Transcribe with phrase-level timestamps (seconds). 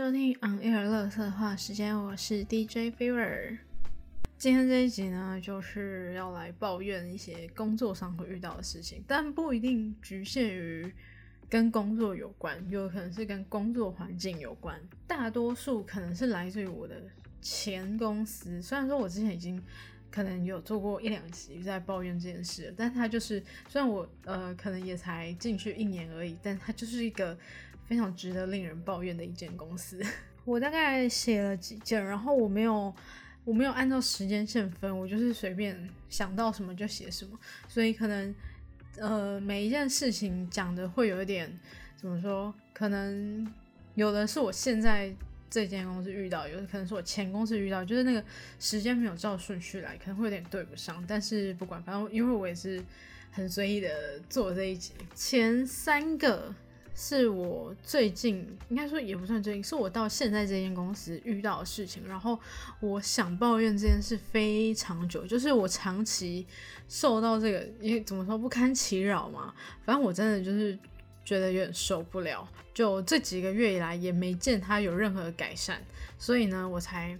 [0.00, 3.58] 收听 On Air 乐色话时间，我是 DJ Fever。
[4.38, 10.90] 今天这一集呢，就是要来抱怨一些工作上会遇到的事情，但不一定局限于
[11.50, 14.80] 跟工作有关，有可能是跟工作环境有关。
[15.06, 17.02] 大多数可能是来自于我的
[17.42, 19.62] 前公司，虽然说我之前已经
[20.10, 23.38] 可能有做过一两集在抱怨这件事，但它就是
[23.68, 27.36] 虽然我呃可能也才进去一年而已，但它就是一个。
[27.90, 30.00] 非常值得令人抱怨的一间公司，
[30.44, 32.94] 我大概写了几件，然后我没有
[33.44, 35.76] 我没有按照时间线分，我就是随便
[36.08, 38.32] 想到什么就写什么，所以可能
[38.96, 41.50] 呃每一件事情讲的会有一点
[41.96, 43.44] 怎么说，可能
[43.96, 45.12] 有的是我现在
[45.50, 48.24] 这间公司遇到，有的可能是我前公司遇到，就是那个
[48.60, 52.80] 时间没有照顺序来，可能会有点对不上，但是不管，反正因为我也是
[53.32, 56.54] 很随意的做这一集，前三个。
[56.94, 62.06] 是我最近应该说也不算最近，是我到现在这间公司遇到的事情。
[62.06, 62.38] 然后
[62.80, 66.46] 我想抱怨这件事非常久，就是我长期
[66.88, 69.54] 受到这个，因为怎么说不堪其扰嘛。
[69.84, 70.78] 反正我真的就是
[71.24, 72.46] 觉得有点受不了。
[72.74, 75.80] 就这几个月以来也没见他有任何改善，
[76.18, 77.18] 所以呢，我才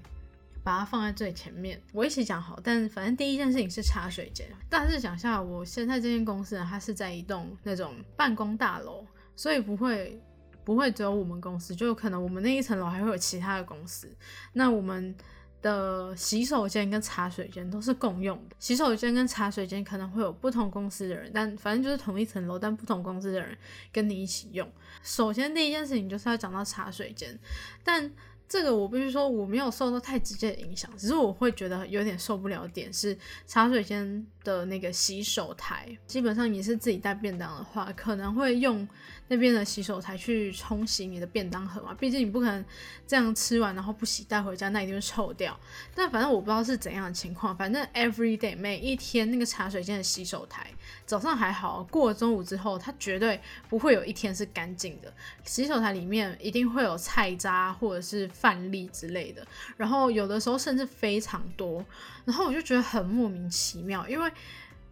[0.63, 1.81] 把它放在最前面。
[1.93, 4.47] 我一起讲好，但反正第一件事情是茶水间。
[4.69, 9.07] 大致讲一下，我现在这间公司呢，它是在一栋那种办公大楼。
[9.41, 10.21] 所以不会
[10.65, 14.07] 不会只有我们公司，就有可能我们那一层楼还会有其他的公司。
[14.53, 15.17] 那我们
[15.63, 23.57] 的洗手间跟茶水间都是共用的，洗手间跟茶水间可能会有不同公司的人，但反正就是同一层楼，但不同公司的人
[23.91, 24.71] 跟你一起用。
[25.03, 27.39] 首先第一件事情就是要讲到茶水间，
[27.83, 28.13] 但。
[28.53, 38.89] 这个我必须说，我没有受到太直接的影响，只是我会觉得有点受不了点是茶水间的那个洗手台，基本上你是自己带便当的话，可能会用
[39.31, 42.65] 那边的洗手台去冲洗你的便当盒嘛，毕竟你不可能
[43.07, 45.57] 这样吃完然后不洗带回家，那一定会臭掉。
[45.95, 50.67] 但反正我不知道是怎样的情况，反正 every day 每一天那个茶水间的洗手台。
[51.07, 55.13] 早上还好，过了中午之后，它绝对不会有一天是干净的。
[55.45, 59.47] 洗手台里面一定会有菜渣或者是饭粒之类的，
[59.77, 61.85] 然后有的时候甚至非常多。
[62.25, 64.31] 然后我就觉得很莫名其妙，因为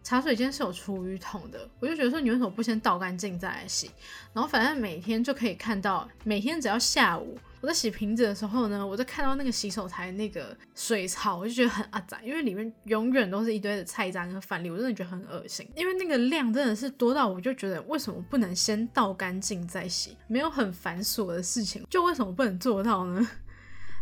[0.03, 3.91] 茶水间是有厨余桶的，我就觉得说你为什么不先倒干净再来洗？
[4.33, 7.37] 然后反正每天就可以看到，每天只要下午。
[7.61, 15.67] 我在洗瓶子的时候呢，我就看到那个洗手台那个水槽，我就觉得很阿杂，因为里面永远都是一堆的菜渣跟饭粒，我真的觉得很恶心。
[15.75, 20.15] 因为那个量真的是多到，我就觉得为什么不能先倒干净再洗？
[20.27, 23.29] 没有很繁琐的事情，就为什么不能做到呢？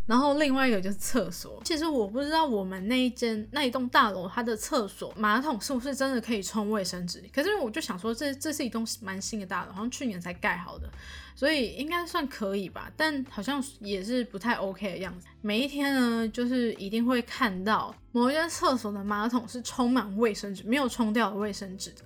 [0.07, 10.89] 然后另外一个就是厕所，其实我不知道我们那一间那一栋大楼它的厕所马桶是不是真的可以冲卫生纸，可是我就想说这这是一栋蛮新的大楼，好像去年才盖好的，
[11.35, 15.27] 所以应该算可以吧，但好像也是不太 OK 的样子。
[15.41, 22.01] 每一天呢，就是一定会看到某一间厕所的马桶是充满卫生纸，没有冲掉的卫生纸的，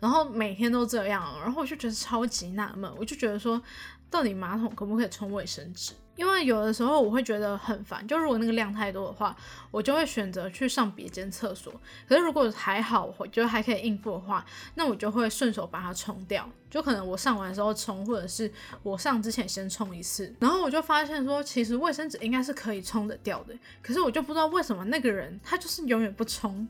[0.00, 3.62] 然后每天都这样，然后我就觉得超级纳闷，我就觉得说，
[4.10, 5.92] 到底马桶可不可以冲卫生纸？
[6.16, 9.36] 因为有的时候我会觉得很烦，就如果那个量太多的话，
[9.70, 11.72] 我就会选择去上别间厕所。
[12.08, 14.44] 可是如果还好，我觉得还可以应付的话，
[14.74, 16.48] 那我就会顺手把它冲掉。
[16.70, 18.50] 就可能我上完的时候冲，或者是
[18.82, 20.34] 我上之前先冲一次。
[20.40, 23.54] 然后我就发现说，其实卫生纸应该是可以冲得掉的。
[23.82, 26.66] 可是我就不知道为什么那个人他就是永远不冲。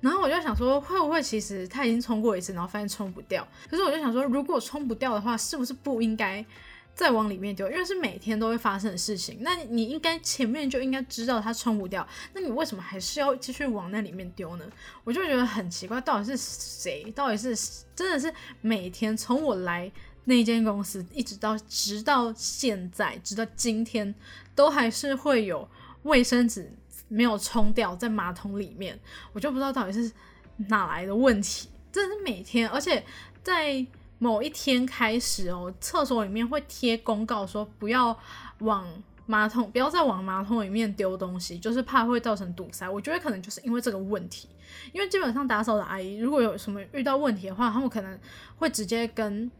[0.00, 3.46] 然后我就想说，会不会其实他已经冲过一次，然后发现冲不掉？
[3.68, 6.44] 可是我就想说，如果冲不掉的话，是不是不应该？
[6.96, 14.64] 再往里面丢，因为是每天都会发生的事情，那你应该前面就应该知道它冲不掉，那你为什么还是要继续往那里面丢呢？
[15.04, 17.04] 我就觉得很奇怪，到底是谁？
[17.14, 17.54] 到底是
[17.94, 18.32] 真的是
[18.62, 19.92] 每天从我来
[20.24, 24.14] 那间公司一直到直到现在，直到今天，
[24.54, 25.68] 都还是会有
[26.04, 26.72] 卫生纸
[27.08, 28.98] 没有冲掉在马桶里面，
[29.34, 30.10] 我就不知道到底是
[30.68, 33.04] 哪来的问题，真的是每天，而且
[33.42, 33.86] 在。
[34.18, 38.18] 某一天开始哦，厕所里面会贴公告说不要
[38.60, 38.86] 往
[39.26, 42.88] 马桶，不要再往马桶里面丢东西，就是怕会造成堵塞。
[42.88, 44.48] 我觉得可能就是因为这个问题，
[44.92, 48.18] 因为基本上打扫的阿姨如果有什么遇到问题的话，他们可能
[48.56, 49.50] 会直接跟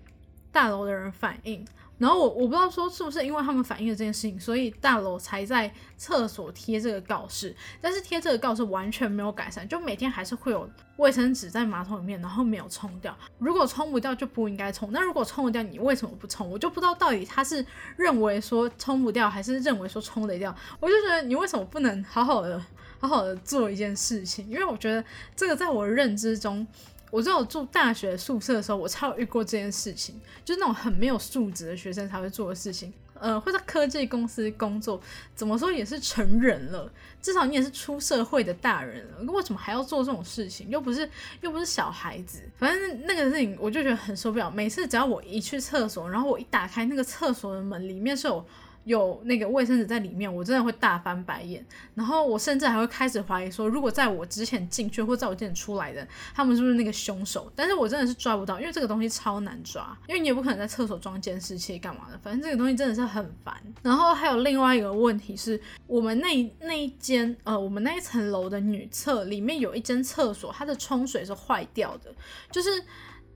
[0.52, 1.66] 大楼的人反映。
[1.98, 7.54] 然后我我不知道说是不是因为他们反映了这件事情，所以大楼才在厕所贴这个告示。
[7.80, 13.16] 但是贴这个告示完全没有改善，就每天还是会有卫生纸在马桶里面，然后没有冲掉。
[13.38, 16.50] 如果冲不掉就不应该冲，那如果冲得掉，你为什么不冲？
[16.50, 17.64] 我就不知道到底他是
[17.96, 20.54] 认为说冲不掉，还是认为说冲得掉。
[20.78, 22.62] 我就觉得你为什么不能好好的
[22.98, 24.46] 好好的做一件事情？
[24.50, 25.02] 因为我觉得
[25.34, 26.66] 这个在我认知中。
[27.10, 32.92] 我只有住大学宿舍的时候，我才有遇过这件事情，就是那种很没有素质的学生才会做的事情。
[33.18, 35.00] 呃会在科技公司工作，
[35.34, 36.92] 怎么说也是成人了，
[37.22, 40.68] 至少你也是出社会的大人了，为什么还要做这种事情？
[40.68, 41.08] 又不是
[41.40, 44.50] 又不是小孩子，反正那个事情我就觉得很受不了。
[44.50, 48.44] 每次只要我一去厕所，然后我一打开那个厕所的门，里面是有。
[48.86, 51.64] 有那个卫生纸在里面，我真的会大翻白眼。
[51.92, 57.50] 然后我甚至还会开始怀疑说，如果在我之前进去或在我之前出来的，他们是不是那个凶手？
[57.56, 62.16] 但是我真的是抓不到，因为这个东西超难抓，因为你也不可能在厕所装监视器干嘛的。
[62.18, 63.60] 反正这个东西真的是很烦。
[63.82, 72.14] 然后还有另外一个问题是，我们那那一间呃，我们那一层楼的女厕里面有一间厕所，它的冲水是坏掉的，
[72.52, 72.70] 就是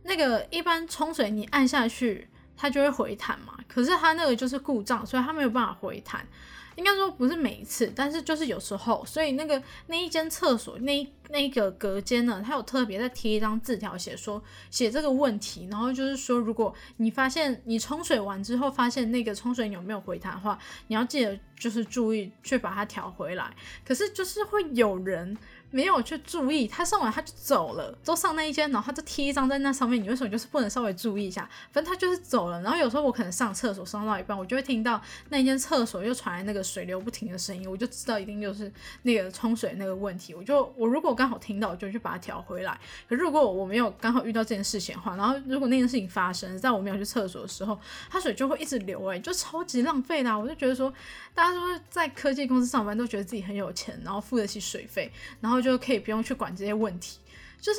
[0.04, 2.28] 那个一般冲水你按下去。
[2.60, 6.26] 它就会回弹嘛，可是它那个就是故障，所以它没有办法回弹。
[6.76, 20.58] 应该说不是每一次，但是就是有时候，所以那个那一间厕所那那个隔间呢，它有特别在贴一张字条，写说写这个问题，然后就是说，如果你发现你冲水完之后发现那个冲水有没有回弹的话，
[20.88, 23.54] 你要记得就是注意去把它调回来。
[23.84, 25.36] 可是就是会有人。
[25.72, 30.02] 没有去注意，他上完他就走了，都上那一间，然后他就贴一张在那上面。
[30.02, 31.48] 你为什么就是不能稍微注意一下？
[31.72, 32.60] 反正他就是走了。
[32.62, 38.72] 然后有时候我可能上厕所上到一半，我就会听到那一间厕所又传来那个水流不停的声音，我就知道一定就是
[39.02, 40.34] 那个冲水那个问题。
[40.34, 42.76] 我就我如果刚好听到，我就去把它调回来。
[43.08, 47.78] 可如果我没有刚好遇到这件事情的话，然后如果那件事情发生在我没有去厕所的时候，
[48.10, 50.36] 它水就会一直流，哎，就超级浪费的。
[50.36, 50.92] 我就觉得说，
[51.32, 55.59] 大家是不是在科技公司上班都觉得自己很有钱，然后付得起水费，然后。
[55.60, 57.18] 就可以不用去管这些问题，
[57.60, 57.78] 就是。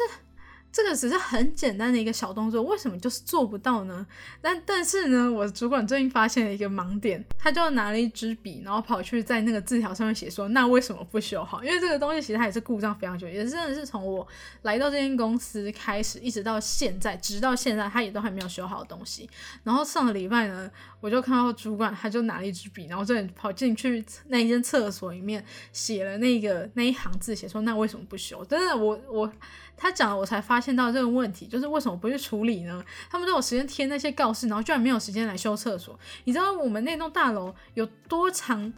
[0.71, 4.05] 这个只是很简单的一个小动作，为什么就是做不到呢？
[4.41, 14.25] 但但是呢，我主管最近发现了一个盲点，他就拿了一支笔，然后跑去在那个字条上面写说：“那为什么不修好？”因为这个东西其实它也是故障非常久，也真的是从我
[14.61, 19.29] 来到这间公司开始，一直到现在，直到现在，他也都还没有修好的东西。
[19.63, 20.71] 然后上个礼拜呢，
[21.01, 25.43] 我就看到主管他就拿了一支笔，然后这跑进去那一间厕所里面
[25.73, 29.33] 写了那个那一行字，写说：“那为什么不修？”真的，我我。
[29.81, 32.85] 他讲了，我才发现到这个问题，就是为什么不去处理呢？
[33.09, 35.99] 他们都有时间贴那些告示，然后居然没有时间来修厕所。
[36.25, 38.71] 你知道我们那栋大楼有多长、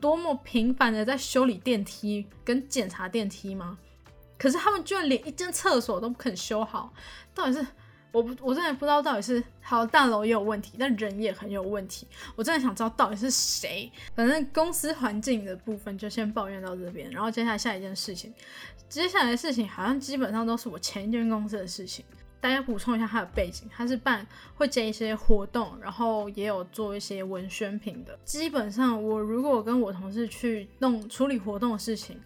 [0.00, 3.78] 多么频繁的在修理电梯跟检查电梯吗？
[4.36, 6.92] 可是他们居然连一间厕所都不肯修好，
[7.32, 7.64] 到底是？
[8.10, 12.06] 我不，我真的不知道到底是好大楼也有问题，但人也很有问题。
[12.36, 13.90] 我真的想知道到底是谁。
[14.14, 18.32] 反正公司环境的部分就先抱怨到这边，然后接下来下一件事情，
[18.88, 22.04] 接下来的事情好像基本上都是我前一间公司的事情。
[22.40, 24.24] 大家补充一下他的背景，他是办
[24.54, 28.18] 会接一些活动，然后也有做一些文宣品的。
[28.24, 32.20] 基本上我如果跟我同事去弄处理活动的事情。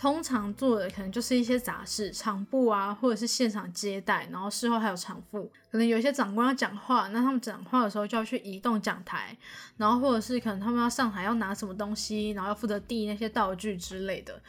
[0.00, 9.36] 通常做的可能就是一些杂事，场布啊，或者是现场接待，然后事后还有场副，可能有一些长官要讲话，那他们讲话的时候就要去移动讲台，
[9.76, 14.40] 然后或者是可能他们要上台要拿什么东西，然后要负责递那些道具之类的，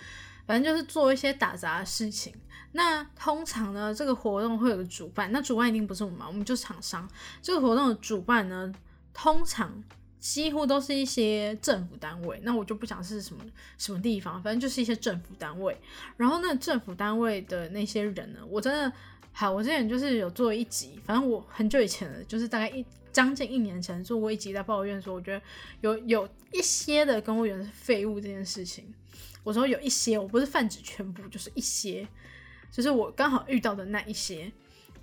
[0.47, 2.33] 反正就是做一些打杂的事情。
[2.71, 7.05] 那通常呢，这个活动会有个主办，那主办一定不是我们，我们就是厂商。
[7.41, 8.73] 这个活动的主办呢，
[9.13, 9.83] 通常。
[10.21, 13.43] 几乎都是一些政府单位，那我就不讲是什么
[13.79, 15.75] 什么地方，反正就是一些政府单位。
[16.15, 18.93] 然后那政府单位的那些人呢，我真的
[19.31, 25.41] 好，我之前就是有做一集，反正我很久以前了，就是大概一将近一年前做过一集，在抱怨说，我觉得
[25.81, 28.93] 有有一些的公务员是废物这件事情。
[29.43, 32.07] 我说有一些，我不是泛指全部，就是一些，
[32.71, 34.51] 就是我刚好遇到的那一些。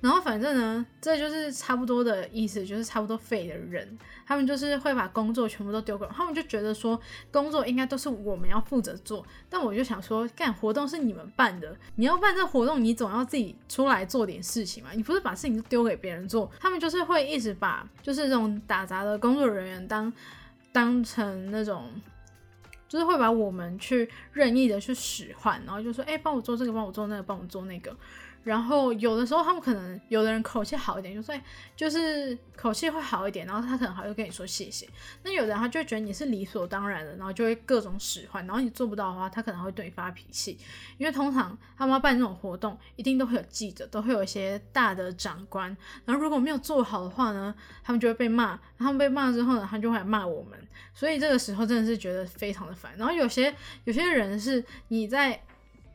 [0.00, 7.00] 然后反正呢，这就是差不多的意思，就是差不多废的人，他们就是会把工作全部都丢给我，他们就觉得说
[7.32, 9.26] 工作应该都是我们要负责做。
[9.50, 16.48] 但我就想说，干活动是你们办的，你要办这活动，你总要自己出来做点事情嘛，你不是把事情都丢给别人做。
[16.60, 20.12] 他们就是会一直把就是这种打杂的工作人员当
[20.70, 21.90] 当成那种，
[22.88, 27.96] 就是会把我们去任意的去使唤，然后就说，哎，帮我做这个，帮我做那个，帮我做那个。
[28.44, 31.38] 然后有的时候他们可能有的人口气好一点，就说
[31.76, 34.88] 就是口气会好一点，然后他可能还会跟你说谢谢。
[35.22, 40.58] 那有的人他就觉得你是理所当然的，然后就会各种使唤，然后你做不到的话，他可能会对你发脾气。
[40.96, 45.76] 因为通常他们要办这种活动，一定都会有记者，都会有一些大的长官。
[46.04, 48.58] 然后如果没有做好的话呢，他们就会被骂。
[48.78, 50.58] 他们被骂之后呢，他就会来骂我们。
[50.94, 52.92] 所以这个时候真的是觉得非常的烦。
[52.96, 53.54] 然后有些
[53.84, 55.38] 有些人是你在。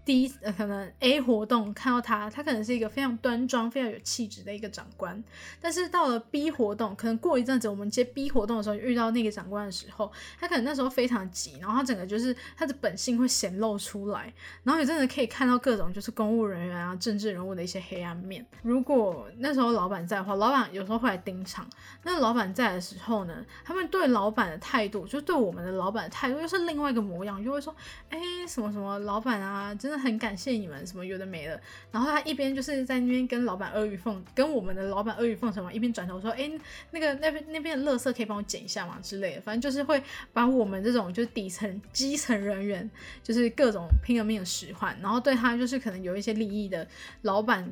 [0.06, 5.24] 第一呃，可能 A 活动看到他，他可能是一个非常端庄、非常有气质的一个长官。
[5.62, 14.34] 但是到了 B 活动，可能过一阵子我们接 B 活动的时候，遇到那个长官的时候，他可能那时候非常急，然后他整个就是他的本性会显露出来，
[14.64, 18.46] 然后你真的可以看到各种就是公务人员啊、政治人物的一些黑暗面。
[18.62, 21.66] 如果那时候老板在的话，老板有时候会来盯场。
[22.04, 27.74] 那老板在的时候呢，他们对老板的态度，就对我们的老板的态度又是另外一个模样，就会说，
[28.10, 31.60] 哎，什么什么老板啊，真的很感谢你们，什么有的没的。
[31.92, 36.52] 然后他一边就是在那边跟老板阿谀奉，跟我们的老板阿谀奉承嘛，一边转头说，哎，
[36.92, 39.42] 那个那边那边的垃圾可以帮我捡一下嘛之类的。
[39.42, 40.02] 反正就是会
[40.34, 42.90] 把我们这种就是底层基层人员，
[43.22, 46.88] 就是各种拼了命的使唤，然后对他就是可能有一些利益的
[47.22, 47.72] 老板。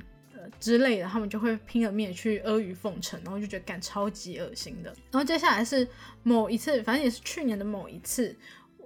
[0.59, 4.89] 之类的，他们就会拼了命去阿谀奉承，然后就觉得感超级恶心的。
[5.11, 5.87] 然后接下来是
[6.23, 8.35] 某一次，反正也是去年的某一次，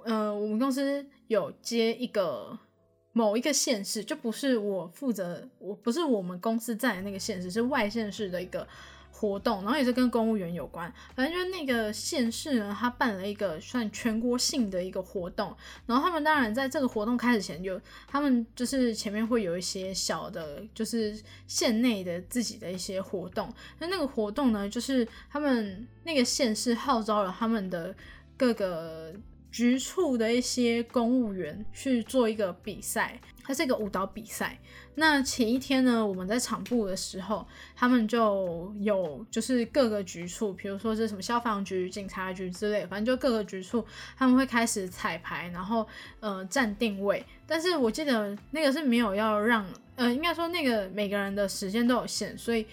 [0.04, 2.60] 呃，我们公司有接一个
[3.17, 8.67] 某一个县市，就不是我负责，我不是我们公司在那个县市，是外县市的一个。
[9.17, 15.55] 活动，然后也是跟公务员有关，反正就是那个县市呢，他办了一个算全国性的一个活动，
[15.86, 17.79] 然后他们当然在这个活动开始前，就
[18.10, 21.17] 他们就是前面会有一些小的，就是
[21.48, 27.95] 县内的自己的一些活动，那那个活动呢，就是他们那个县市号召了他们的
[28.36, 29.13] 各个。
[29.55, 34.59] 局处的一些公务员去做一个比赛，它是一个舞蹈比赛。
[34.95, 43.85] 那前一天呢，我们在场部的时候，他们就有就是各个局处，比如说是什么消防局、警察局之类，反正就各个局处
[44.17, 45.88] 他们会开始彩排，然后
[46.19, 47.25] 呃站定位。
[47.47, 52.67] 但是我记得那个是没有要让，呃，应该说那个每个人的时间都有限，所以。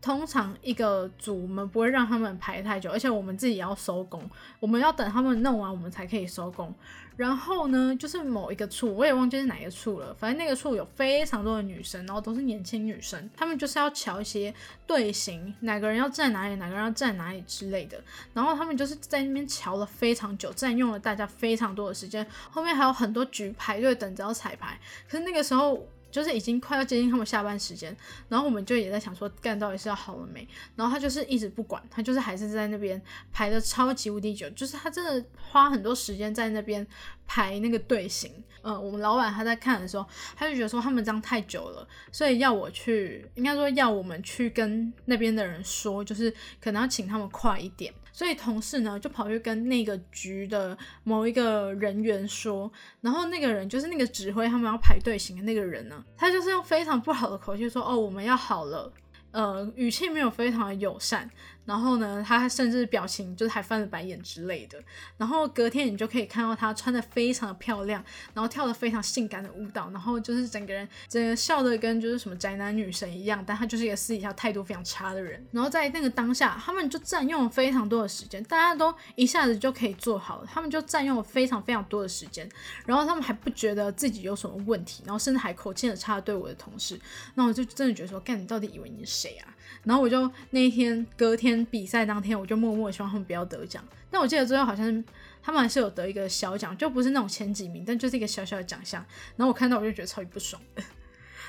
[0.00, 4.28] 通常一个组我们不会让他们排太久，而且我们自己也要收工，
[4.60, 6.72] 我们要等他们弄完我们才可以收工。
[7.16, 14.54] 然后呢，就是某一个处，我也忘记是哪个处了，反正那个处有非常多的女生，然后都是年轻女生，她们就是要瞧一些
[14.86, 17.98] 队形，哪个人要站哪里，哪个人要站哪里之类的。
[18.34, 24.78] 然后他们就是在那边瞧了非常久，占用了大家非常多的时间，后面还有很多局排队等着要彩排。
[25.08, 25.88] 可是那个时候。
[26.16, 27.94] 就是已经快要接近他们下班时间，
[28.30, 30.48] 然后我们就也在想说，干到底是要好了没？
[30.74, 32.98] 然后他就是一直不管，他就是还是在那边
[33.30, 36.86] 排的超级无敌久，就是他真的花很多时间在那边
[37.26, 38.32] 排那个队形。
[38.62, 47.92] 嗯，我们老板他在看的时候，他就觉得说他们这样太久了，所以要我去，应该说要我们去跟那边的人说，就是可能要请他们快一点。
[48.10, 58.92] 所以同事呢就跑去跟那个局的某一个人员说，然后那个人就是那个指挥他们要排队型的那个人呢，他就是用非常不好的口气说：“哦，我们要好了。”
[59.32, 61.30] 呃，语气没有非常的友善。
[61.66, 64.82] 然后呢，他甚至表情就是还翻了白眼之类的。
[65.18, 73.44] 然后隔天你就可以看到他穿的非常的漂亮，然后跳的非常性感的舞蹈，然后就是整个人整个笑的跟就是什么宅男女神一样。
[73.46, 75.44] 但他就是一个私底下态度非常差的人。
[75.50, 82.48] 然后在那个当下，他们就占用了非常多的时间，大家都一下子就可以做好了，他们就占用了非常非常多的时间。
[82.84, 87.00] 然后他们还不觉得自己有什么问题，然后甚至还口气的差对我的同事。
[87.34, 89.54] 那我就真的觉得说，干你到底以为你是谁啊？
[89.84, 93.82] 然后我就那一天隔天比赛当天，我就默默希望他们不要得奖。
[94.10, 95.04] 但我记得最后好像
[95.42, 99.04] 他们还是有得一个小奖，就不是那种前几名，但就是一个小小的奖项。
[99.36, 100.82] 然后我看到我就觉得超级不爽的。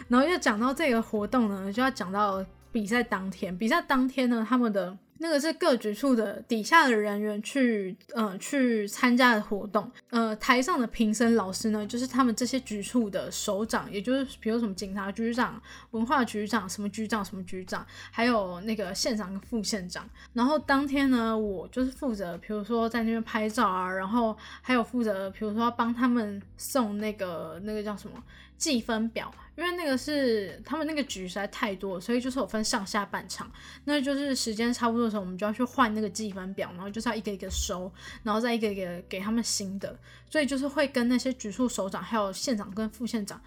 [0.07, 3.57] 然后要讲到这个活动呢，就要讲到比赛当天。
[3.57, 4.97] 比赛当天呢，他们的。
[5.19, 9.91] 那个是各局处的底下的人员去，呃，去参加的活动。
[10.09, 20.07] 呃，台上的评审老师呢，就是他们这些局处的首长，也就是比如什么警察局长、文化局长、什么局长、什么局长，还有那个县长跟副县长。
[20.33, 28.23] 然后当天呢，我就是负责，比如说在那边拍照啊，然后还有负责，比如说帮他们送那个那个叫什么。
[28.57, 33.51] 计分表，因为那个是他们那个局实在太多，所以就是有分上下半场，
[33.85, 37.91] 那就是时间差不多的时候，我们就要去换那个计分表，然后就是要一个一个收，
[38.23, 39.97] 然后再一个一个给他们新的，
[40.29, 43.39] 所以就是会跟那些局处首长还有县长跟副县长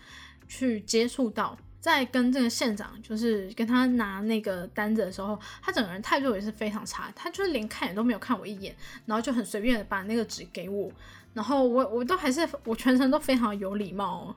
[0.49, 8.75] 去接触到，在跟这个县长就是跟他拿那个单子的时候，他整个人态度也是非常差，他就是连看也都没有看我一眼，
[9.07, 10.91] 然后就很随便的把那个纸给我，
[11.35, 14.37] 然后我我都还是我全程都非常有礼貌。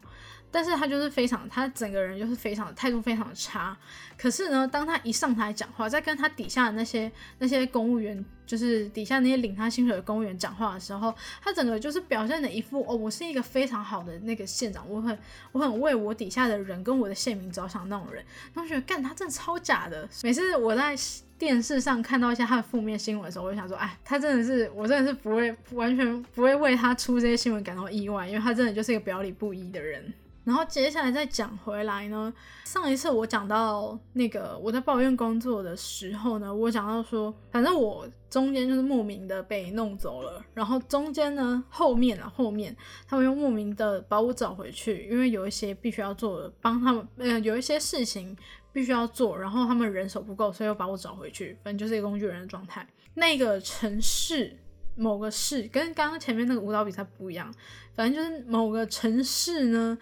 [0.53, 3.75] 但是他就是非常，他整个人就是非常态度非常的差。
[4.15, 15.17] 可是呢，当他一上台讲话，在跟他底下的那些那些公务员，就是底下那些领他薪水的公务员讲话的时候，他整个就是表现的一副哦，我是一个非常好的那个县长，我很
[15.53, 18.24] 我很为我底下的人跟我的县民着想那种人。
[18.53, 20.07] 然后觉得干他真的超假的。
[20.22, 20.95] 每次我在
[21.39, 30.13] 电视上看到一些他的负面新闻的时候，我就想说，哎，他真的是我真的是不会完全不会为他出这些新闻感到意外，因为他真的就是一个表里不一的人。
[30.43, 32.33] 然后接下来再讲回来呢，
[32.65, 42.75] 上一次我讲到那个我在抱怨工作的时候呢，我讲到说，反正我中间就是莫名的被弄走了，然后中间呢后面啊后面
[43.07, 48.35] 他们又莫名的把我找回去，因为有一些必须要做的，帮他们，呃，有一些事情
[48.73, 52.85] 必须要做，然后他们人手不够，所以又把我找回去，反正就是一个工具人的状态。
[53.13, 54.57] 那个城市
[54.97, 57.53] 某个市跟刚刚前面那个舞蹈比赛不一样，
[57.95, 59.97] 反正就是某个城市呢。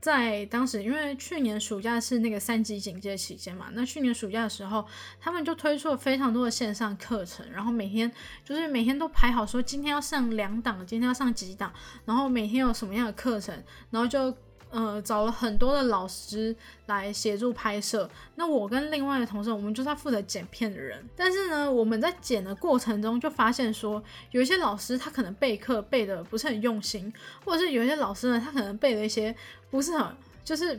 [0.00, 4.86] 在当时，因为去年暑假是那个三级警戒期间嘛，那去年暑假的时候，
[5.20, 8.10] 他们就推出了非常多的线上课程，然后每天
[8.44, 11.72] 就是每天都排好说今天要上两档，今天要上几档，
[12.04, 13.54] 然后每天有什么样的课程，
[13.90, 14.36] 然后就。
[14.70, 16.54] 呃，找了很多的老师
[16.86, 18.10] 来协助拍摄。
[18.34, 21.02] 那我跟另外的同事，我们就是负责剪片的人。
[21.16, 27.10] 但是呢，我们在剪的过程中就发现说，有一些老师他可能备课备的不是很用心，
[27.44, 29.34] 或者是有一些老师呢，他可能备了一些
[29.70, 30.78] 不是很，就是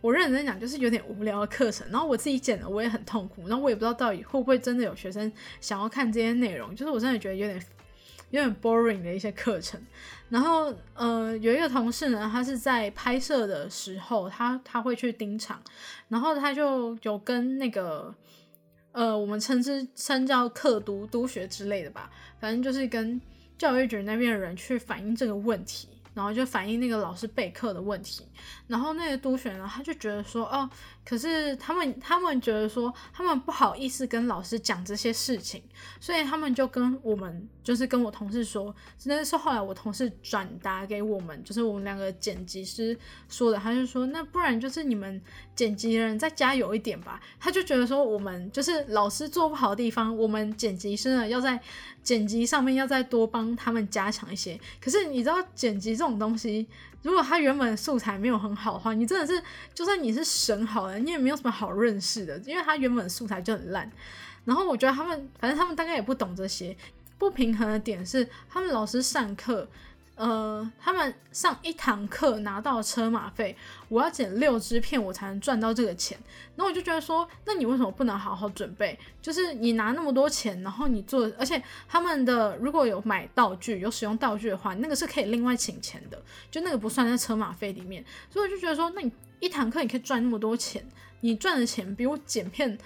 [0.00, 1.86] 我认真讲，就是有点无聊的课程。
[1.90, 6.74] 然后我自己剪的我也很痛苦，然后我也不知道到底会不会真的有学生想要看这些内容。
[6.74, 7.64] 就是我真的觉得有点
[8.30, 9.80] 有点 boring 的一些课程。
[10.30, 15.62] 然后，呃，有一个同事呢，他是在拍摄的时候，他他会去盯场，
[16.08, 18.14] 然后他就有跟那个，
[18.92, 23.20] 呃，我们称之称叫课督督学之类的吧，反正就是跟
[23.56, 25.88] 教育局那边的人去反映这个问题。
[26.18, 28.24] 然后就反映那个老师备课的问题，
[28.66, 30.68] 然后那个督学呢，他就觉得说，哦，
[31.06, 35.62] 可是他们他们觉得说，他们不好意思跟老师讲这些事情，
[36.00, 42.98] 所以他们就跟我们，就是跟我同事说，真的是后来我同事转达给我们，就是我们两个剪辑师
[43.28, 45.22] 说的，他就说，那不然就是你们
[45.54, 51.60] 剪辑人再加油一点吧，他就觉得说，我们就是老师做不好的地方，我们剪辑师呢要在
[52.02, 56.07] 剪辑上面要再多帮他们加强一些，可是你知道剪辑这种。
[56.08, 56.66] 这种东西，
[57.02, 59.42] 如果他原本素材没有很好的话，你真的是
[59.74, 63.90] 就算你是神好了，你也没有什么好认识的，因为他原本素材就很烂。
[64.46, 66.74] 然后我觉得他们，反正他们大概也不懂这些。
[67.18, 69.68] 不平衡的点是，他们老师上课。
[70.18, 73.56] 呃，他们上一堂课拿到车马费，
[73.88, 76.18] 我要剪六支片，我才能赚到这个钱。
[76.56, 78.98] 然后我就觉得说，那你为什么不能好好准备？
[79.22, 88.04] 就是你拿那么多钱，然后你做，而且他们的如果有买道具、有使用道具的话，那个是可以另外请钱的，就那个不算在车马费里面。
[88.28, 90.84] 所以我就觉得说，那你一堂课你可以赚那么多钱，
[91.20, 92.76] 你赚的钱比我剪片。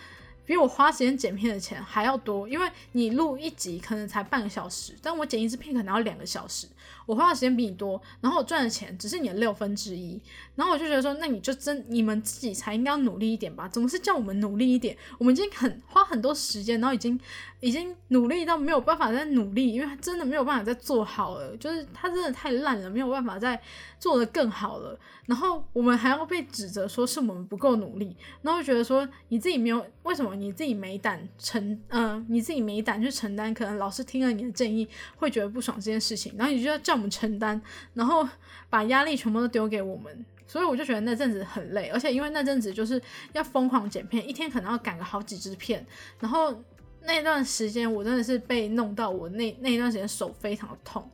[0.44, 6.66] 比我花时间剪片的钱还要多，因为你录一集可能才半个小时，但我剪一支片可能要两个小时，
[7.06, 10.20] 我花的时间比你多，然后我赚的钱只是你的六分之一，
[10.54, 17.18] 然后我就觉得说，那你就真你们自己才应该要努力一点吧，总是叫我们努力一点，我们已经很花很多时间，然后已经
[17.60, 23.60] 已经努力到没有办法再努力，因为他真的没有办法再做好了，就是他真的太烂了，没有办法再
[23.98, 30.32] 做得更好了，然后我们还要被指责说是我们不够努力，然后觉得说你自己没有为什么？
[30.32, 37.58] 你自己没胆承，嗯，你自己没胆去承担，可能老师听了你的建议会觉得不爽这件事情，然后你就要叫让我们承担，
[37.94, 38.28] 然后
[38.68, 43.00] 把压力全部都丢给我们，所以我就觉得那阵子很累，而且因为那阵子就是
[43.32, 45.86] 要疯狂剪片，一天可能要赶个好几支片，
[46.20, 46.62] 然后
[47.04, 51.10] 那段时间我真的是被弄到我那那一段时间手非常的痛。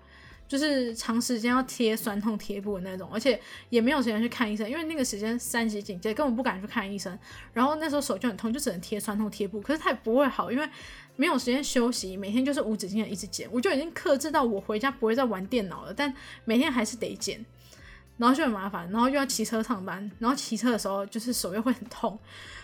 [0.49, 3.39] 就是长时间要贴酸痛贴布的那种，而且
[3.69, 7.17] 也没有时间去看医生，因为那个时间三级警戒，根本不敢去看医生。
[7.53, 10.67] 然后那时候手就很痛，就只能贴酸痛贴布，可是它也不会好，因为
[11.19, 13.49] 没有时间休息，每天就是无止境的一直剪。
[13.51, 17.45] 我就已经克制到我回家不会再玩电脑了，但每天还是得剪，
[18.17, 22.17] 然后就很麻烦，然后又要骑车上班，然后骑车的时候就是手又会很痛，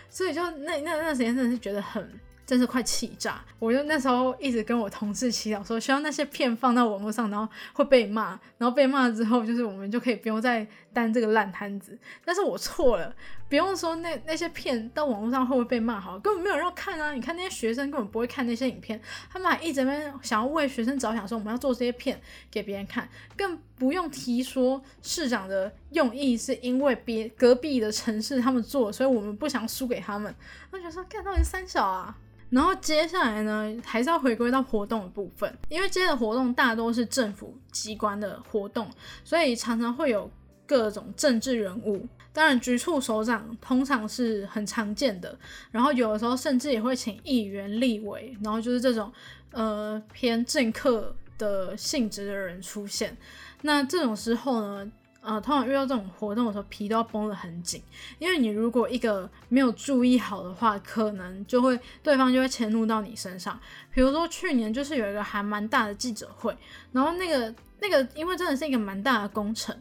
[0.09, 2.09] 所以就那那那段时间真的是觉得很。
[2.47, 3.43] 真是快气炸！
[3.59, 11.99] 我就那时候一直跟我同事祈祷说，希望那些片放到网络上，然后会被骂，然后被骂之后，就是我们就可以不用再担这个烂摊子。
[12.25, 13.15] 但是我错了，
[13.49, 17.13] 不用说那那些片到网络上会不会被骂，好，根本没有人要看啊！
[17.13, 30.35] 你看那些学生根本不会看那些影片，他们还一直在想要为学生着想，说我们要做这些片给别人看，更不用提说市长的用意是因为别隔壁的城市他们做，所以我们不想输给他们。
[30.71, 32.15] 我就说，看到底三小啊！
[32.51, 38.89] 然后接下来呢，还是要回归到活动的部分，因为接的活动大多是政府机关的活动，
[39.25, 40.31] 所以常常会有
[40.67, 42.07] 各种政治人物。
[42.33, 45.37] 当然，局处首长通常是很常见的，
[45.71, 49.13] 然后有的时候甚至也会请议员、立委，然后就是这种
[49.53, 53.17] 呃偏政客的性质的人出现。
[53.63, 54.93] 那这种时候呢？
[55.25, 57.83] 呃，通常遇到这种活动的时候，皮都要绷得很紧，
[58.19, 63.59] 因为你如果一个没有注意好的话，可能就会对方就会迁怒到你身上。
[63.91, 66.55] 比如说去年就是有一个还蛮大的记者会，
[66.93, 69.75] 然后那个那个因为真的是一个蛮大的工程，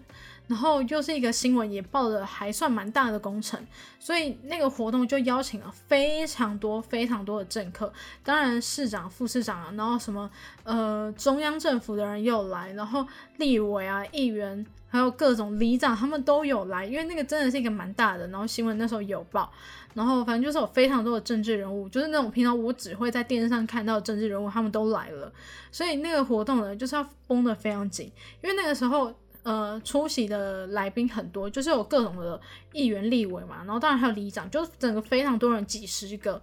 [0.48, 3.60] 然后又是一个新闻，也报的还算蛮大的工程，
[3.98, 7.92] 所以那个活动就邀请了非常多非常多的政客，
[8.24, 10.30] 当然市长、副市长啊，然后什么
[10.64, 19.50] 呃中央政府的人又来，然后立委啊、议员，还有各种里长他们都有来，因为那个真的是一个蛮大的，然后新闻那时候有报，
[19.94, 25.32] 然后反正就是有非常多的政治人物，就是那种平常我只会在电视上看到的政治人物，他们都来了，
[25.72, 28.12] 所以那个活动呢就是要绷得非常紧，
[28.44, 29.14] 因为那个时候。
[29.44, 32.40] 呃，出席的来宾很多，就是有各种的
[32.72, 36.42] 议员、立委嘛，然后当然还有里长，就整个非常多人，几十个，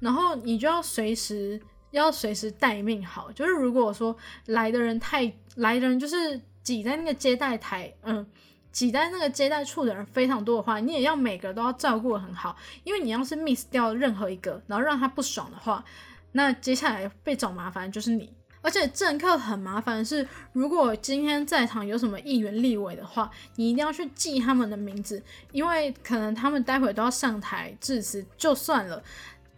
[0.00, 1.60] 然后你就要随时
[1.92, 8.26] 要随时待命好，就是如果说来的人太来的人就是挤在那个接待台，嗯，
[8.72, 15.84] 挤在那个接待处的人非常多的话，你也要每个都要照顾的很好，因为你要是 miss 掉任何一个，然后让他不爽的话，
[16.32, 18.32] 那接下来被找麻烦就是你。
[18.62, 29.02] 而且政客很麻烦，是如果今天在场有什么议员、立委的话，你一定要去记他们的名字，因为可能他们待会都要上台致辞，就算了，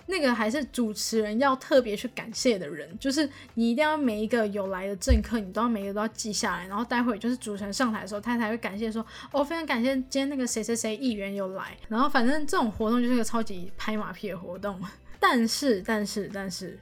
[0.06, 14.80] 那个还是主持人要特别去感谢的人，就是你一定要每一个有来的政客，你都要每一个都要记下来，然后待会就是主持人上台的时候，他才会感谢说，哦，非常感谢今天那个谁谁谁议员有来，然后反正这种活动就是个超级拍马屁的活动，
[15.18, 16.78] 但是，但是，但是。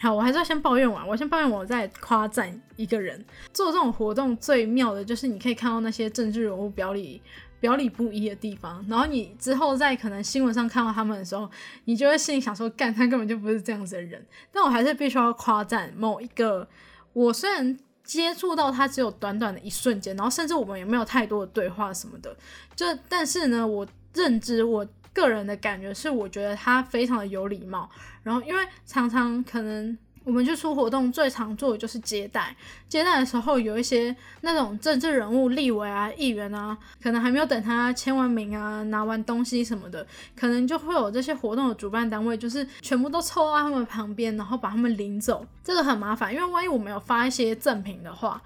[0.00, 1.06] 好，我还是要先抱怨完。
[1.06, 3.24] 我先抱怨，我再夸赞一个人。
[3.52, 7.22] 做这种活动最妙的就是你可以看到那些政治人物表里
[7.60, 11.48] 表里不一的地方，然后你之后在可能新闻上看到他们的时候，
[11.86, 14.22] 你就会心里想说，干他根本就不是这样子的人。
[14.52, 16.68] 但我还是必须要夸赞某一个，
[17.14, 22.36] 我虽然接触到他只有短短的一瞬间，然后甚至我们也没有太多的对话什么的，
[22.76, 24.86] 就但是呢，我认知我。
[25.14, 27.88] 个人的感觉是，我觉得他非常的有礼貌。
[28.22, 32.56] 然后，因为常常可能我们去出活动，最常做的就是接待。
[32.88, 45.46] 接待的时候，有一些那种政治人物、立委啊、议员啊，可能还没有等他签完名啊、拿完东西什么的，可能就会有这些活动的主办单位，就是全部都凑到他们旁边，然后把他们领走。
[45.62, 48.42] 这个很麻烦，因为万一我们有发一些赠品的话。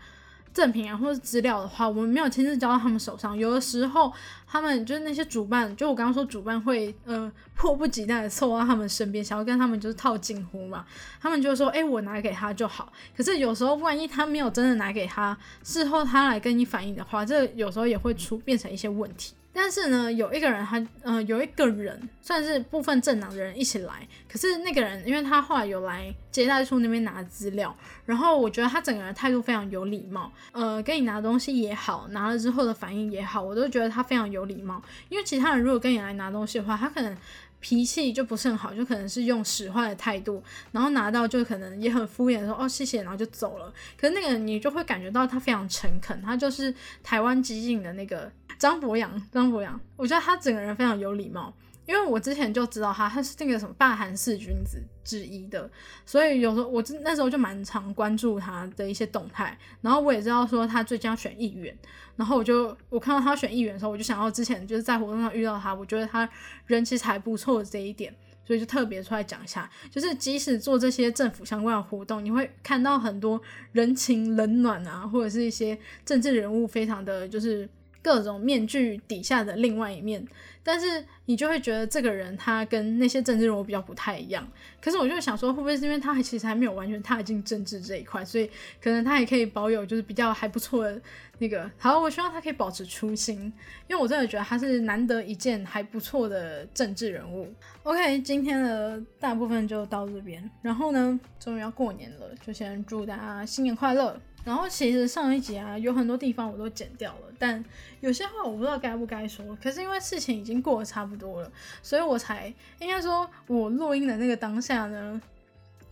[0.52, 3.36] 赠品啊，或者资料的话，我们没有亲自交到他们手上。
[3.36, 4.12] 有的时候，
[4.46, 10.84] 他们就是那些主办，就我刚刚说主办会，呃，迫不及待的凑到他们身边，想要跟他们就是套近乎嘛。
[11.20, 19.34] 他们就说：“哎，我拿给他就好。”可是有时候，万一他没有真的拿给他，事后他来跟你反映的话，这有时候也会出变成一些问题。
[19.52, 24.06] 但是呢，有一个人，他呃，有一个人算是部分政党的人一起来。
[24.30, 34.80] 可是那个人，因为他后来有来接待处那边拿资料，然后我觉得他整个人态度非常有礼貌，呃，跟你拿东西也好，拿了之后的反应也好，我都觉得他非常有礼貌。
[35.08, 37.16] 因为其他人如果跟你来拿东西的话，他可能
[37.58, 43.72] 脾气就不是很好，就可能是用使坏的态度，然后拿到就可能也很敷衍说哦谢谢，然后就走了。
[44.00, 48.30] 可是那个人你就会感觉到他非常诚恳，他就是台湾激进的那个。
[48.58, 51.54] 张博洋，张博洋，我觉得他整个人非常有礼貌，
[51.86, 55.70] 因为我之前就知道他，他是那个什么霸韩四君子之一的，
[56.04, 61.76] 所以有时候我那时候就蛮常关注他的一些动态，然后我也知道说他最近要选议员，
[62.16, 66.28] 然后我就我看到他选议员的时候，我就想到之前就是在活动上遇到他，我觉得他
[66.66, 68.12] 人其实还不错这一点，
[68.44, 73.40] 所以就特别出来讲一下，就是即使做这些政府相关的活动，你会看到很多
[73.70, 77.68] 人情冷暖啊，或者是一些政治人物非常的就是。
[78.02, 80.26] 各种面具底下的另外一面，
[80.62, 84.46] 但是你就会觉得这个人他跟那些政治人物比较不太一样。
[84.80, 88.48] 可是我就想说，会不会是因为他还其实还没有完全踏进政治这一块，所以
[88.80, 91.00] 可能他也可以保有就是比较还不错的
[91.38, 91.68] 那个。
[91.76, 93.52] 好，我希望他可以保持初心，
[93.88, 97.52] 因为我真的觉得他是难得一见还不错的政治人物。
[97.82, 104.18] OK，今天的大部分就到这边，然后呢，终于要过年了，就先祝大家新年快乐。
[104.44, 107.62] 然后其实上一集啊，有很多地方我都剪掉了，但
[108.00, 109.44] 有些话我不知道该不该说。
[109.62, 115.20] 可是因为事情已经过得差不多了，所以我才应该说，我录音的那个当下呢，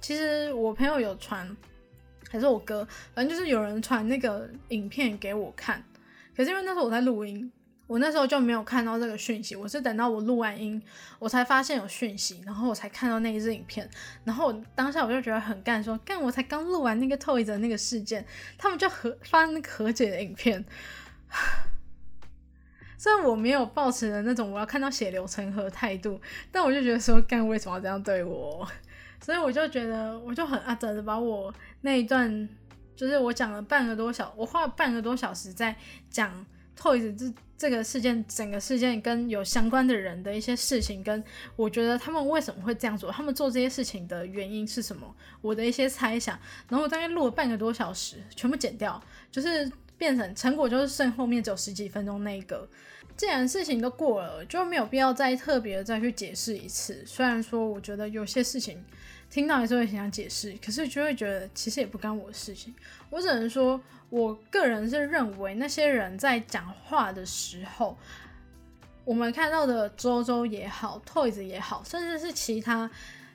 [0.01, 1.55] 其实我朋友有传，
[2.31, 5.85] 还是我哥，反正就是有人传那个影片给我看。
[6.35, 7.53] 可是因为那时候我在录音。
[7.87, 10.83] 我那时候就没有看到这个讯息，我是等到我录完音，
[11.21, 13.89] 我才发现有讯息，然后我才看到那一支影片，
[14.25, 18.27] 然后当下我就觉得很干，说干，我才刚录完那个 Toys 的那个事件，
[18.59, 20.65] 他们就和发那个和解的影片，
[22.99, 26.21] 虽然我没有抱持的那种我要看到血流成河态度，
[26.51, 28.67] 但我就觉得说干，为什么要这样对我？
[29.23, 32.49] 所以我就觉得我就很阿泽的把我那一段，
[32.97, 35.77] 就是我讲了半个多小，我花了半个多小时在
[36.11, 36.45] 讲。
[36.79, 41.23] Toys 这这个事件，整个事件跟有相关的人的一些事情，跟
[41.57, 46.39] 我觉得他们为什么会这样做，他们做这些事情的原因是什么，我的一些猜想，
[46.69, 52.69] 然后我大概录了半个多小时，全部剪掉，就是变成成果就是剩后面只有十几分钟那个。
[53.17, 57.03] 既然事情都过了，就没有必要再特别再去解释一次。
[57.07, 58.85] 虽然说我觉得有些事情
[59.31, 62.75] 听到还是会很想解释，可是就会觉得其实也不干我的事情。
[63.11, 67.97] 我只能说，我个人是认为那些人在讲话的时候，
[69.05, 72.91] 我们看到的周周也好，Toys 也好，甚至是其他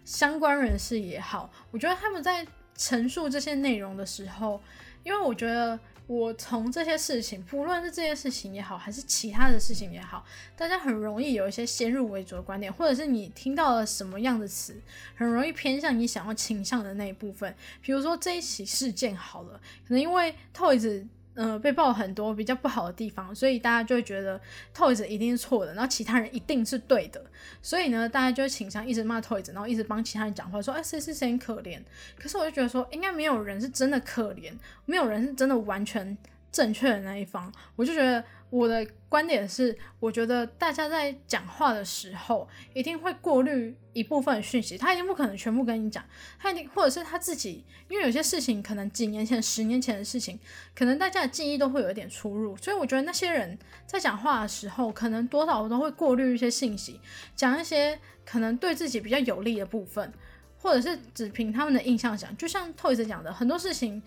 [0.06, 4.62] 相关人士也好，我觉得他们在陈述这些内容的时候，
[5.04, 5.80] 因为我觉得。
[6.12, 10.26] 我从这些事情，不论是这件事情也好，还是其他的事情也好，
[10.58, 14.76] 大家很容易有一些先入为主的观点，或者是你听到了什么样的词，
[15.16, 17.56] 很容易偏向你想要倾向的那一部分。
[17.82, 21.06] 比如说这一起事件好了，可能因为 Toys。
[21.42, 24.40] 呃，被爆很多比较不好的地方，所以大家就会觉得
[24.76, 27.20] Toys 一定是错的，然后其他人一定是对的，
[27.64, 31.82] 所以呢，大家就会倾向一直骂 Toys，然后一直帮其他人讲话，说哎谁谁谁可怜。
[32.16, 34.54] 可是我就觉得说，应该没有人是真的可怜，
[34.86, 36.16] 没有人是真的完全
[36.52, 38.24] 正确的那一方，我就觉得。
[38.52, 46.04] 我的观点是，我觉得大家在讲话的时候，一定会过滤一部分讯息，他一定不可能全部跟你讲，
[46.38, 50.38] 他一定或者是他自己，因为有些事情可能几年前、十年前的事情，
[50.76, 57.00] 可能大家的记忆都会有一点出入，所以我觉得那些人在讲话的时候，可能多少都会过滤一些信息，
[57.34, 60.12] 讲一些可能对自己比较有利的部分，
[60.58, 64.04] 或者是只凭他们的印象讲，就像 Toys 讲的，很多事情。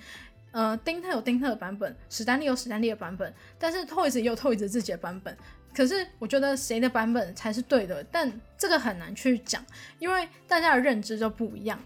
[0.55, 5.37] 呃，丁特有丁特的版本，史丹利有史丹利的版本，但是 Toys 也有 Toys 自己的版本。
[5.75, 8.05] 可是我觉得谁的版本才是对的？
[8.05, 9.67] 但这个很难去讲，
[9.99, 11.77] 因为大家的认知就不一样，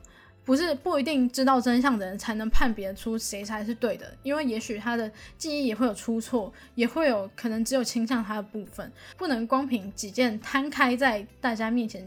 [0.44, 4.14] 不是不一定知道真相的人才能判别出谁才是对的。
[4.22, 12.06] 因为也许他的记忆也会有出错，也会有可能只有倾向他的部分，不能光凭几件摊开在大家面前。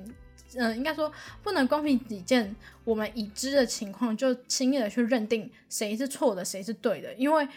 [0.56, 1.12] 嗯，应该说
[1.42, 7.48] 不能光凭几件我们已知的情况就轻易的去认定谁是错的，谁是对的，因为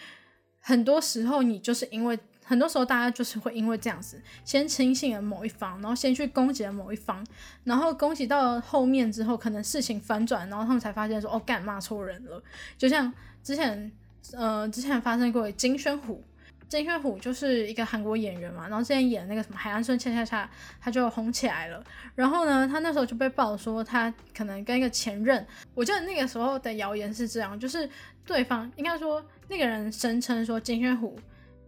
[0.61, 7.27] 很多时候你就是因为很多时候大家就是会因为这样子先轻信了某一方，然后先去攻击了某一方，
[7.65, 12.43] 然后攻击到后面之后，可能事情反转，然后他们才发现说哦，干骂错人了，
[12.79, 13.91] 就像之前
[14.33, 16.23] 呃之前发生过金宣虎。
[16.69, 20.45] 金宣虎就是一个韩国演员嘛，然后之前演那个什么《海岸村恰恰恰》，
[20.81, 21.85] 他就红起来了。
[22.15, 27.89] 然后呢，他那时候就被爆说他可能跟一个前任，我记得那个时候的谣言是这样，就是
[28.27, 31.17] 对方应该说那个人声称说金宣虎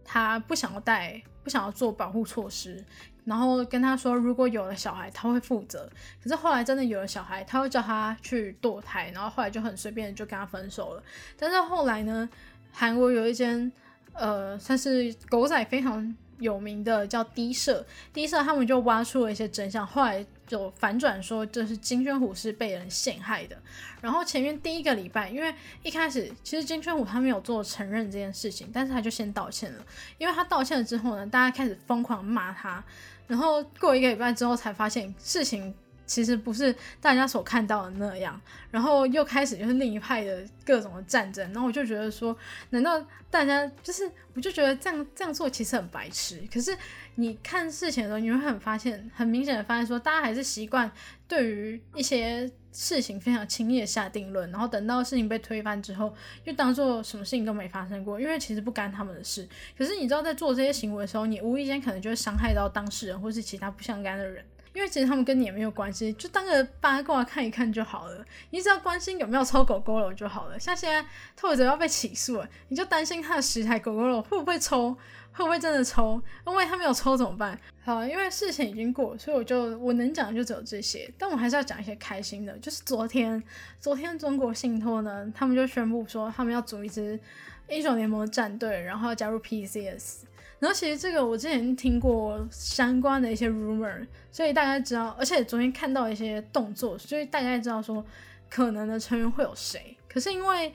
[0.03, 2.83] 他不想要带，不想要做保护措施，
[3.23, 5.89] 然后跟他说如果有了小孩他会负责。
[6.21, 11.03] 可是后来真的有了小孩，他会叫他去堕胎，然后后来就很随便就跟他分手了。
[11.37, 12.27] 但是后来呢，
[12.73, 13.71] 韩国有一间。
[14.17, 23.55] 呃，算是狗仔非常有名的叫低社，低社他们就挖出了一些真相，后来就反转说这是金宣虎是被人陷害的。
[24.01, 25.53] 然后前面第一个礼拜，因为
[25.83, 29.85] 一开始其实金宣虎他没有做承认这件事情，但是他就先道歉了。
[30.17, 32.83] 因为他道歉了之后呢，大家开始疯狂骂他，
[33.27, 35.73] 然后过一个礼拜之后才发现事情。
[36.07, 38.39] 其实不是大家所看到的那样，
[38.71, 42.35] 然后又开始就是另一派的各种的战争，然后我就觉得说，
[42.71, 46.41] 难道大家就是，我就觉得这样这样做其实很白痴。
[46.51, 46.75] 可是
[47.15, 50.89] 你看事情的时候，你会很发现，很明显的发现说，大家还是习惯
[51.27, 56.15] 对于一些事情非常轻易的下定论，然后等到事情被推翻之后，
[56.45, 59.45] 就当做什么事情都没发生过，因为其实不干他们的事。
[59.77, 64.45] 可是你知道，在做这些行为的时候，你无意间可能就会伤害到当事人或是其他不相干的人。
[64.77, 68.23] 因为其实他们跟你也没有关系，就当个八卦看一看就好了。
[68.51, 70.59] 你只要关心有没有抽狗狗肉就好了。
[70.59, 71.03] 像现在
[71.35, 74.93] 兔子要被起诉了，你就担心他的十台狗狗肉会不会抽，
[75.31, 76.21] 会不会真的抽？
[76.45, 77.59] 因为他没有抽怎么办？
[77.83, 81.11] 好，因为事情已经过，所以我就我能讲的就只有这些。
[81.17, 83.41] 但我还是要讲一些开心的，就是昨天，
[83.79, 87.19] 昨天中国信托呢，他们就宣布说他们要组一支
[87.67, 90.19] 英雄联盟的战队，然后要加入 PCS。
[90.59, 98.03] 然后其实这个我之前听过相关的一些 rumor，所以大家知道，而且昨天看到一些动作，所以大家知道说
[98.49, 99.95] 可能的成员会有谁。
[100.09, 100.73] 可是因为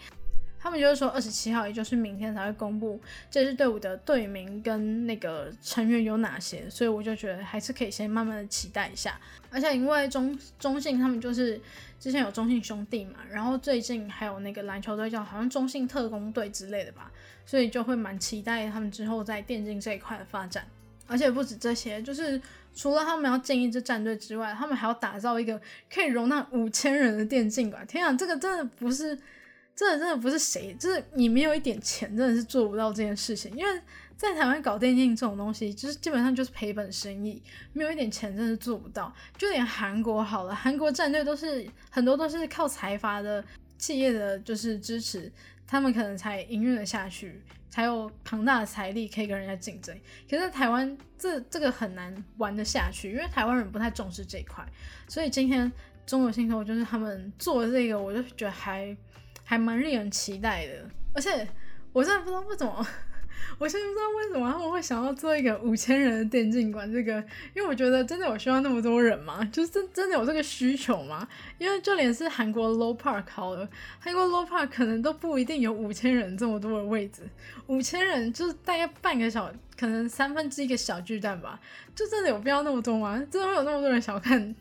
[0.62, 9.18] 他们就是说二十七号，也就是明天才会公布这支队伍的队名跟那个成员有哪些，所以我就觉得还是可以先慢慢的期待一下。
[9.50, 11.60] 而且因为中中信他们就是
[11.98, 17.10] 之前有中信兄弟嘛，然后最近还有那个篮球队叫好像中信特工队之类的吧。
[17.44, 20.64] 所以就会蛮期待他们之后在电竞这一块的发展，
[21.08, 22.40] 而且不止这些，就是
[22.72, 25.60] 除了他们要建一支战队之外，他们还要打造一个
[25.92, 27.84] 可以容纳五千人的电竞馆。
[27.84, 29.18] 天啊，这个真的不是，
[29.74, 33.50] 真的真的不是谁，就是你没有一点钱，真的是做不到这件事情。
[33.56, 33.80] 因为
[34.16, 39.12] 在台湾搞电竞这种东西，就是基本上就是赔本生意，没有一点钱真的做不到。
[39.36, 43.44] 就连韩国好了，韩国战队都是很多都是靠财阀的。
[43.78, 45.32] 企业的就是支持，
[45.66, 49.92] 他们可能才营运的下去，才有庞大的财力可以跟人家竞争。
[50.30, 54.64] 可是台湾这这个很难玩得下去，因为台湾人不太重视这一块。
[55.08, 55.72] 所以今天
[56.06, 58.96] 中国信托就是他们做这个，我就觉得还
[59.44, 60.72] 还蛮令人期待的。
[61.14, 61.46] 而且
[61.92, 62.86] 我真的不知道为什么。
[63.58, 67.18] 我现在不知道为什么他们会想要做一个五千人的电竞馆，这个，
[67.54, 69.44] 因为我觉得真的有需要那么多人吗？
[69.52, 71.26] 就是真真的有这个需求吗？
[71.58, 77.22] 因为就连是韩国 Low Park 好了，韩国 Low Park 可能都不一定有五千人这么多的位置，
[77.66, 81.60] 五千人就是大概半个小，可能三分之一个小巨蛋吧，
[81.94, 83.22] 就真的有必要那么多吗？
[83.30, 84.54] 真的会有那么多人想要看，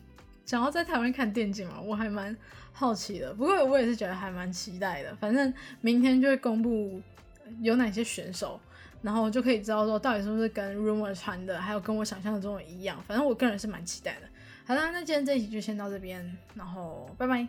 [0.44, 1.80] 想要在台湾看电竞吗？
[1.80, 2.36] 我还蛮
[2.72, 5.14] 好奇的，不过我也是觉得还蛮期待的。
[5.16, 7.00] 反正明天就会公布
[7.60, 8.60] 有哪些选手。
[9.02, 12.96] 然后就可以知道说到底是不是跟 rumor 传的，还有跟我想象中的一样。
[13.04, 14.28] 反正我个人是蛮期待的。
[14.64, 17.48] 好啦，那今天这一集就先到这边，然后拜拜。